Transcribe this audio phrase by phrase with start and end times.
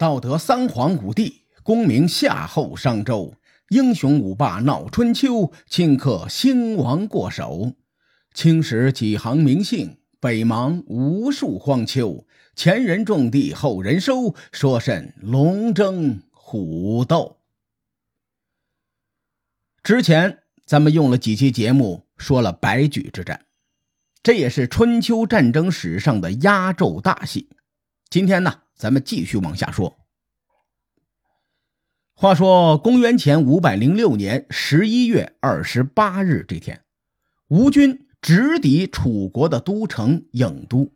[0.00, 3.34] 道德三皇五帝，功名夏后商周，
[3.68, 7.74] 英雄五霸闹春秋，顷刻兴亡过手。
[8.32, 12.26] 青史几行名姓，北邙无数荒丘。
[12.56, 17.36] 前人种地，后人收，说甚龙争虎斗？
[19.82, 23.44] 之前咱们用了几期节目说了白举之战，
[24.22, 27.50] 这也是春秋战争史上的压轴大戏。
[28.08, 28.62] 今天呢？
[28.80, 29.98] 咱们继续往下说。
[32.14, 36.82] 话说，公元前五百零六年十一月二十八日这天，
[37.48, 40.94] 吴军直抵楚国的都城郢都。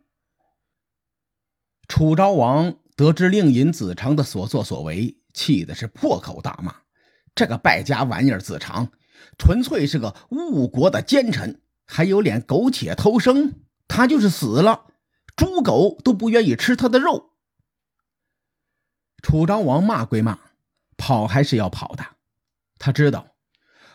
[1.87, 6.75] 楚昭王得知令尹子长的所作所为，气的是破口大骂
[7.35, 8.91] ：“这个败家玩意儿子长，
[9.37, 13.53] 纯粹是个误国的奸臣，还有脸苟且偷生？
[13.87, 14.87] 他就是死了，
[15.35, 17.33] 猪狗都不愿意吃他的肉。”
[19.21, 20.37] 楚昭王骂归骂，
[20.97, 22.05] 跑还是要跑的。
[22.77, 23.35] 他知道，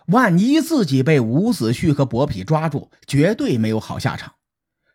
[0.07, 4.35] 万一自己被伍子胥和伯嚭抓住，绝对没有好下场。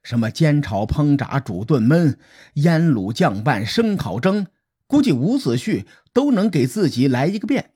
[0.04, 2.17] 什么煎炒烹炸煮炖焖、
[2.56, 4.48] 腌卤酱拌生烤蒸，
[4.88, 7.72] 估计伍子胥都能给自己来一个遍。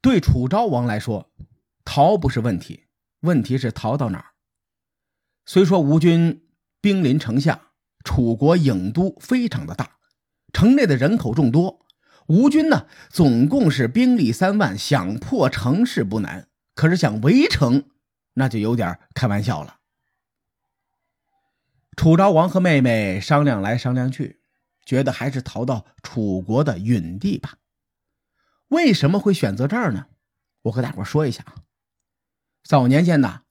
[0.00, 1.30] 对楚昭王来说，
[1.84, 2.84] 逃不是问题，
[3.20, 4.26] 问题是逃到哪儿。
[5.46, 6.46] 虽说吴军
[6.80, 7.72] 兵临城下，
[8.04, 9.98] 楚国郢都非常的大。
[10.52, 11.86] 城内的人口众多，
[12.26, 17.84] 吴军呢总共是兵力三万，想破城市不难，可是想围城，
[18.34, 19.78] 那就有点开玩笑了。
[21.96, 24.40] 楚昭王和妹妹商量来商量去，
[24.84, 27.56] 觉得还是逃到楚国的允地吧。
[28.68, 30.06] 为什么会选择这儿呢？
[30.62, 31.54] 我和大伙说一下啊。
[32.62, 33.42] 早年间呢，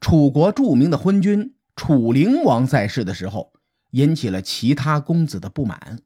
[0.00, 3.52] 楚国著名的昏君楚灵王在世的时候，
[3.90, 6.00] 引起了其他公子的不满。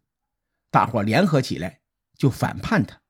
[0.71, 1.81] 大伙联合起来，
[2.17, 3.01] 就反叛他。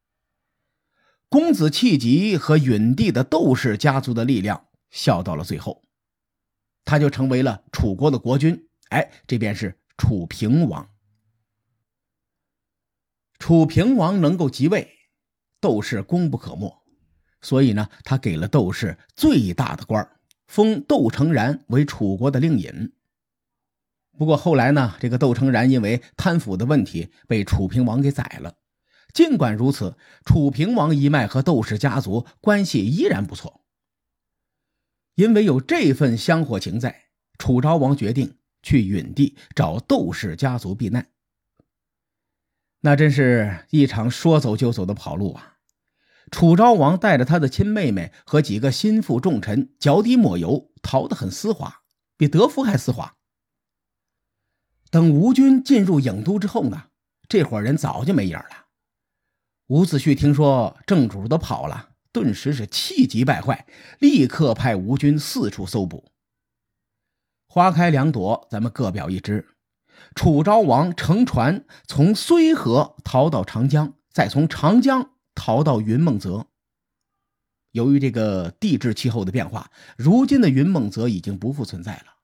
[1.29, 5.85] 公子气急和允帝的窦氏家族的力量笑到了最后，
[6.85, 8.69] 他就成为了楚国的国君。
[8.89, 10.89] 哎，这便是楚平王。
[13.39, 14.99] 楚平王能够即位，
[15.61, 16.83] 窦氏功不可没，
[17.43, 20.09] 所以呢，他给了窦氏最大的官
[20.47, 22.93] 封窦成然为楚国的令尹。
[24.19, 28.57] 不过后来呢，这个窦成然因为贪腐的问题被楚平王给宰了。
[29.15, 33.65] 尽管如此，楚平王一脉和窦氏家族关系依然不错。
[35.15, 37.05] 因为有这份香火情在，
[37.39, 41.07] 楚昭王决定去允地找窦氏家族避难。
[42.81, 45.59] 那真是一场说走就走的跑路啊！
[46.31, 51.83] 楚昭王带着他的亲妹妹和几个心腹重臣，脚底抹油，逃得很丝滑，
[52.17, 53.18] 比德福还丝滑。
[54.91, 56.85] 等吴军进入郢都之后呢，
[57.29, 58.67] 这伙人早就没影了。
[59.67, 63.67] 伍子胥听说正主都跑了，顿时是气急败坏，
[63.99, 66.11] 立刻派吴军四处搜捕。
[67.47, 69.47] 花开两朵，咱们各表一枝。
[70.15, 76.47] 楚昭王乘船从睢河逃到长江，再从长江逃到云梦泽。
[77.73, 82.18] 由于这个地质气候的变化，如今的云梦泽已经不复存在了。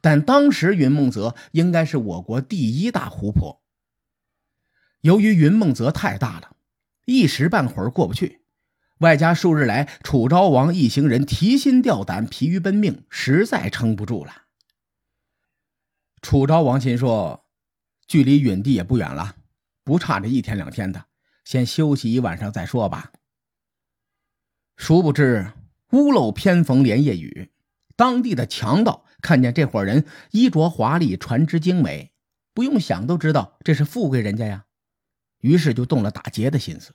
[0.00, 3.62] 但当时云梦泽应该是我国第一大湖泊。
[5.02, 6.56] 由于云梦泽太大了，
[7.04, 8.42] 一时半会儿过不去，
[8.98, 14.44] 外加数日来楚昭王一行人提心吊胆、疲于奔命，实在撑不住了。
[16.20, 17.46] 楚昭王心说
[18.06, 19.36] ：“距离允地也不远了，
[19.82, 21.06] 不差这一天两天的，
[21.44, 23.12] 先休息一晚上再说吧。”
[24.76, 25.52] 殊不知
[25.90, 27.51] 屋漏偏逢连夜雨，
[28.02, 29.04] 当地的强盗。
[29.20, 32.10] 看见这伙人衣着华丽，船只精美，
[32.52, 34.64] 不用想都知道这是富贵人家呀。
[35.38, 36.92] 于是就动了打劫的心思。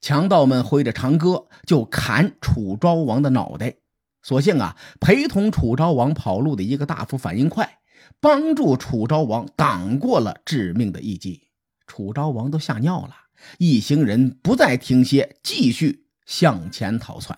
[0.00, 3.74] 强盗们挥着长戈就砍楚昭王的脑袋。
[4.22, 7.80] 所幸啊，陪同楚昭王跑路的一个大夫反应快，
[8.20, 11.48] 帮助楚昭王挡过了致命的一击。
[11.88, 13.14] 楚昭王都吓尿了，
[13.58, 17.36] 一行人不再停歇，继续向前逃窜。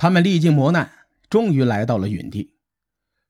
[0.00, 0.90] 他们历经磨难。
[1.28, 2.54] 终于来到了允地，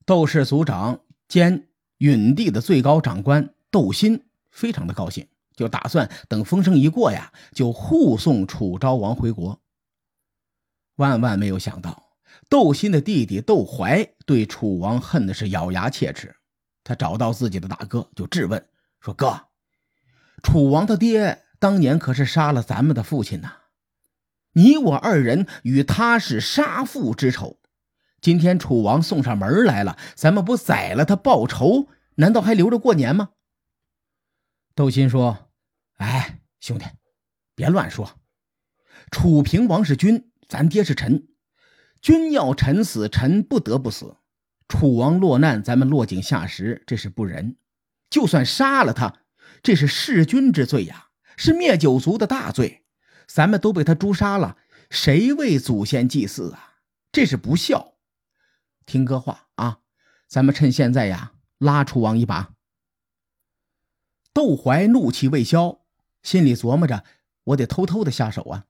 [0.06, 1.67] 窦氏族长兼
[1.99, 5.26] 允地的最高长官窦新非常的高兴，
[5.56, 9.61] 就打算等风声一过呀，就护送楚昭王回国。
[10.94, 12.05] 万万没有想到，
[12.49, 16.37] 窦新的弟弟窦怀对楚王恨的是咬牙切齿，
[16.84, 18.64] 他找到自己的大哥就质问
[19.00, 19.49] 说：“哥，
[20.43, 23.56] 楚王的爹当年可是杀了咱们的父亲呐，
[24.52, 27.58] 你我二人与他是杀父之仇。”
[28.20, 31.88] 今天楚王送上门来了，咱们不宰了他报仇？
[32.17, 33.31] 难道还留着过年吗？
[34.75, 35.50] 窦昕说
[35.97, 36.85] ：“哎，兄弟，
[37.55, 38.20] 别乱说。
[39.11, 41.29] 楚平王是君，咱爹是臣，
[42.03, 44.19] 君要臣死，臣不得不死。
[44.69, 47.56] 楚王落难，咱们落井下石，这是不仁。
[48.11, 49.20] 就算杀了他，
[49.62, 51.06] 这是弑君之罪呀，
[51.38, 52.85] 是灭九族的大罪。
[53.32, 54.56] 咱们都被他诛杀了，
[54.91, 56.79] 谁为祖先祭祀啊？
[57.12, 57.94] 这是不孝。
[58.85, 59.82] 听哥话啊，
[60.27, 62.55] 咱们趁现在呀，拉楚王一把。”
[64.35, 65.82] 窦怀怒气未消，
[66.25, 67.05] 心里琢磨着：
[67.44, 68.67] 我得偷偷的下手啊。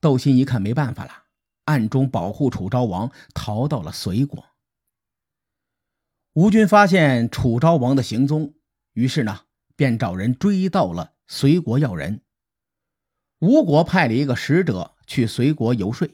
[0.00, 1.26] 窦昕一看没办法了，
[1.66, 4.44] 暗中保护楚昭王，逃到了隋国。
[6.32, 8.54] 吴军发现楚昭王的行踪，
[8.94, 9.42] 于是呢，
[9.76, 12.22] 便找人追到了隋国要人。
[13.40, 16.08] 吴国派了一个使者去隋国游说，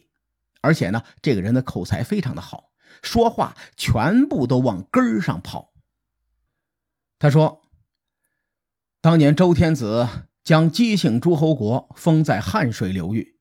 [0.62, 2.70] 而且呢，这个人的口才非常的好，
[3.02, 5.72] 说话全部都往根儿上跑。
[7.18, 7.62] 他说。
[9.02, 10.08] 当年周天子
[10.42, 13.38] 将姬姓诸侯国封在汉水流域，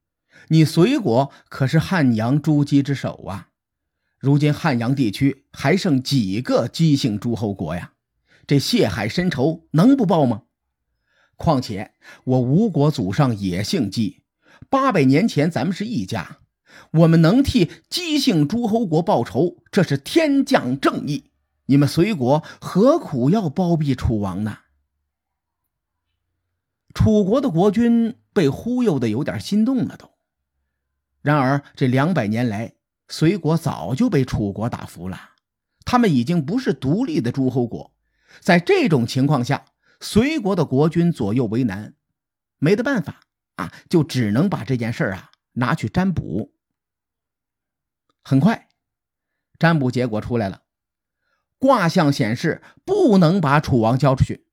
[0.50, 3.50] 你隋国可是汉阳诸姬之首啊！
[4.20, 7.94] 如今汉阳地区还剩几个姬姓诸侯国呀？
[8.46, 10.44] 这血海深仇能不报吗？
[11.36, 11.94] 况且
[12.24, 14.22] 我吴国祖上也姓姬，
[14.70, 16.40] 八百年前咱们是一家，
[16.92, 21.32] 我们能替姬姓诸侯国报仇，这是天降正义。
[21.68, 24.60] 你们隋国何苦要包庇楚王呢？
[26.94, 30.12] 楚国的国君被忽悠的有点心动了，都。
[31.22, 32.76] 然而这两百年来，
[33.08, 35.32] 隋国早就被楚国打服了，
[35.84, 37.92] 他们已经不是独立的诸侯国。
[38.40, 39.66] 在这种情况下，
[40.00, 41.96] 隋国的国君左右为难，
[42.58, 43.22] 没得办法
[43.56, 46.54] 啊，就只能把这件事啊拿去占卜。
[48.24, 48.70] 很快，
[49.58, 50.64] 占卜结果出来了，
[51.58, 54.48] 卦象显示不能把楚王交出去。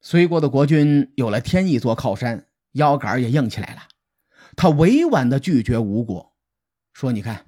[0.00, 3.82] 隋国的国君有了天意做靠山，腰杆也硬起来了。
[4.56, 6.34] 他委婉地拒绝吴国，
[6.92, 7.46] 说：“你看，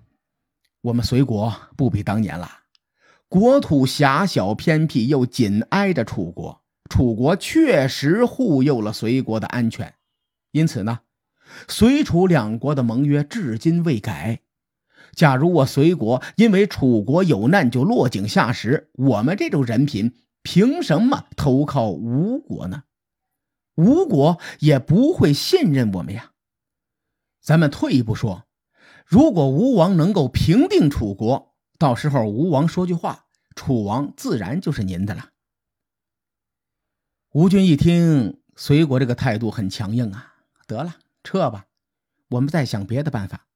[0.81, 2.60] 我们隋国不比当年了，
[3.31, 6.63] 国土狭小偏僻，又紧挨着楚国。
[6.89, 9.95] 楚国确实护佑了隋国的安全，
[10.51, 10.99] 因此呢，
[11.69, 14.41] 隋楚两国的盟约至今未改。
[15.15, 20.13] 假如我隋国因为楚国有难就落井下石，我们这种人品。”
[20.43, 22.85] 凭什么投靠吴国呢？
[23.75, 26.33] 吴国也不会信任我们呀。
[27.43, 28.45] 咱们退一步说，
[29.05, 31.50] 如果吴王能够平定楚国，
[31.81, 33.25] 到时候吴王说句话，
[33.57, 35.31] 楚王自然就是您的了。
[37.31, 40.35] 吴军一听隋国这个态度很强硬啊，
[40.67, 41.69] 得了，撤吧，
[42.29, 43.47] 我们再想别的办法。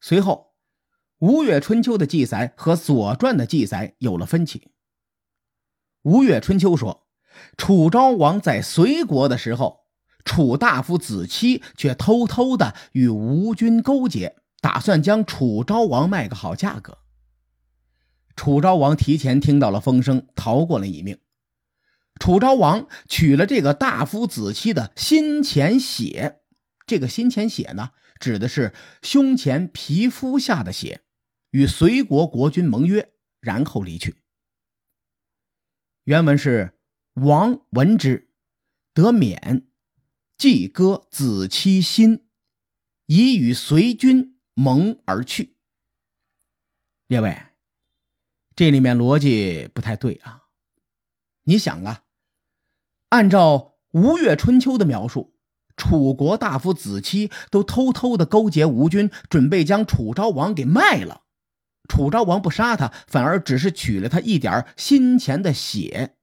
[0.00, 0.54] 随后，
[1.26, 4.60] 《吴越春秋》的记载和《左传》的记载有了分歧。
[6.02, 7.08] 《吴越春秋》说，
[7.56, 9.86] 楚昭王在隋国的时候，
[10.24, 16.96] 楚大夫子期却偷偷的与吴军勾结，打算将楚昭王卖个好价格。
[18.34, 21.18] 楚昭王提前听到了风声，逃过了一命。
[22.18, 26.40] 楚昭王取了这个大夫子期的心前血，
[26.86, 28.72] 这个心前血呢，指的是
[29.02, 31.02] 胸前皮肤下的血，
[31.50, 34.16] 与隋国国君盟约，然后离去。
[36.04, 36.78] 原文是
[37.20, 38.30] ：“王闻之，
[38.94, 39.66] 得免，
[40.38, 42.24] 既割子期心，
[43.04, 45.56] 以与随军蒙而去。”
[47.06, 47.36] 列位，
[48.56, 50.44] 这里面逻辑不太对啊！
[51.44, 52.04] 你想啊，
[53.10, 53.56] 按照
[53.90, 55.34] 《吴越春秋》的描述，
[55.76, 61.24] 楚国大夫子期都偷偷的勾结吴军，准备将楚昭王给卖了。
[61.86, 66.16] 楚昭王不杀他，反而只是取了他一点心钱的血。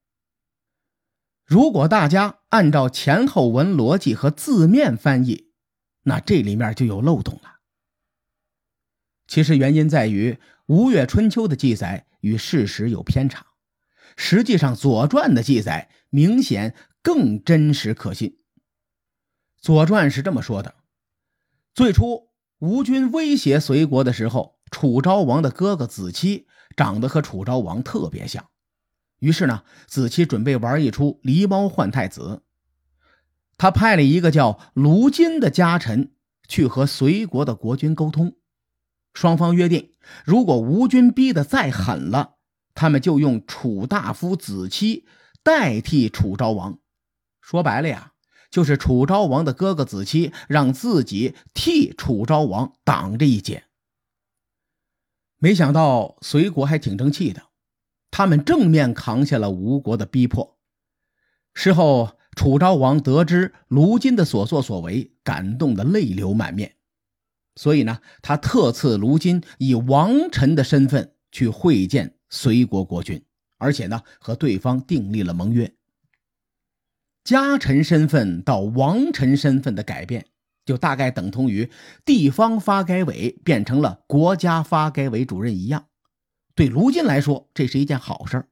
[1.44, 5.52] 如果大家按照前后文逻辑和字面翻译，
[6.02, 7.51] 那这里面就有漏洞了。
[9.32, 10.32] 其实原因在于
[10.66, 13.46] 《吴越春秋》的记载与事实有偏差，
[14.14, 18.28] 实际上《左传》的记载明显更真实可信。
[19.56, 20.74] 《左传》是这么说的：
[21.72, 24.58] 最初吴军威胁隋国的时候。
[24.70, 26.46] 楚昭王的哥哥子期
[26.76, 28.50] 长得和楚昭王特别像，
[29.18, 32.42] 于是呢，子期准备玩一出狸猫换太子。
[33.56, 36.12] 他派了一个叫卢金的家臣
[36.48, 38.36] 去和隋国的国君沟通，
[39.12, 39.92] 双方约定，
[40.24, 42.36] 如果吴军逼得再狠了，
[42.74, 45.06] 他们就用楚大夫子期
[45.42, 46.78] 代替楚昭王。
[47.40, 48.12] 说白了呀，
[48.50, 53.64] 就是楚昭王的哥哥子期让自己替楚昭王挡这一劫。
[55.38, 57.42] 没想到隋国还挺争气的，
[58.10, 60.56] 他们正面扛下了吴国的逼迫。
[61.52, 66.76] 事后，楚昭王得知卢金的所作所为，感动得泪流满面。
[67.56, 73.22] 所以呢，他特赐卢金以王臣的身份去会见隋国国君，
[73.58, 75.72] 而且呢，和对方订立了盟约。
[77.24, 80.26] 家臣身份到王臣身份的改变，
[80.64, 81.70] 就大概等同于
[82.04, 85.88] 地方发改委变成了国家发改委主任一样。
[86.54, 88.48] 对卢金来说，这是一件好事。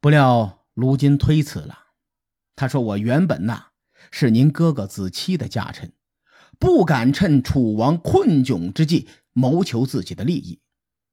[0.00, 1.78] 不料卢金推辞了，
[2.56, 3.66] 他说：“我原本呐
[4.10, 5.92] 是您哥哥子期的家臣。”
[6.60, 10.60] 不敢趁楚王困窘之际谋求自己的利益，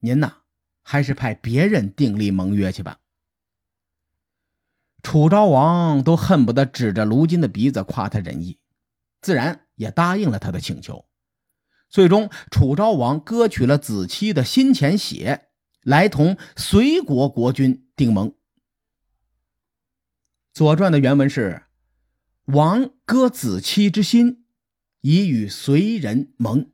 [0.02, 0.42] 您呐，
[0.84, 3.00] 还是派别人订立盟约去吧。
[5.02, 8.60] 楚昭王都恨不得指着卢金的鼻子夸他仁义，
[9.22, 11.06] 自然也答应了他的请求。
[11.90, 15.48] 最终，楚昭王割取了子期的心前血，
[15.82, 18.32] 来同隋国国君订盟。
[20.52, 21.64] 《左传》的原文是
[22.52, 24.44] ：“王割子期之心。”
[25.02, 26.72] 以与随人盟。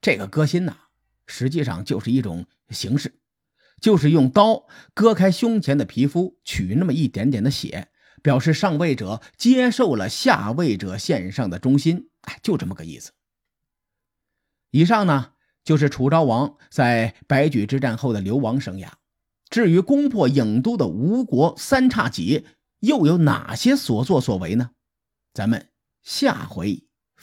[0.00, 0.76] 这个割心呐，
[1.26, 3.14] 实际上就是一种形式，
[3.80, 7.88] 就是用刀割开胸前的皮肤，取那么一点点的血，
[8.22, 12.10] 表示上位者接受了下位者献上的忠心。
[12.22, 13.12] 哎，就这么个意思。
[14.70, 15.32] 以上呢，
[15.62, 18.88] 就是楚昭王在白举之战后的流亡生涯。
[19.50, 22.44] 至于攻破郢都的吴国三叉戟，
[22.80, 24.72] 又有哪些所作所为呢？
[25.32, 25.68] 咱们
[26.02, 26.86] 下回。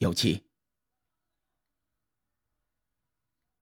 [0.00, 0.42] 有气。